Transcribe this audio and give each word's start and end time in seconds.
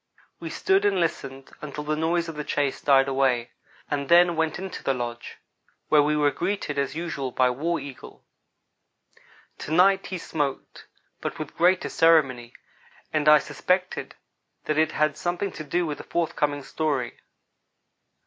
We 0.39 0.49
stood 0.49 0.83
and 0.83 0.99
listened 0.99 1.51
until 1.61 1.83
the 1.83 1.95
noise 1.95 2.27
of 2.27 2.33
the 2.33 2.43
chase 2.43 2.81
died 2.81 3.07
away, 3.07 3.51
and 3.87 4.09
then 4.09 4.35
went 4.35 4.57
into 4.57 4.81
the 4.83 4.95
lodge, 4.95 5.37
where 5.89 6.01
we 6.01 6.17
were 6.17 6.31
greeted, 6.31 6.79
as 6.79 6.95
usual, 6.95 7.29
by 7.29 7.51
War 7.51 7.79
Eagle. 7.79 8.25
To 9.59 9.71
night 9.71 10.07
he 10.07 10.17
smoked; 10.17 10.87
but 11.19 11.37
with 11.37 11.55
greater 11.55 11.87
ceremony, 11.89 12.53
and 13.13 13.29
I 13.29 13.37
suspected 13.37 14.15
that 14.65 14.79
it 14.79 14.93
had 14.93 15.17
something 15.17 15.51
to 15.51 15.63
do 15.63 15.85
with 15.85 15.99
the 15.99 16.03
forthcoming 16.03 16.63
story. 16.63 17.19